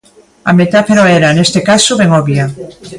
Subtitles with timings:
[0.43, 2.45] A metáfora era, neste caso, ben obvia.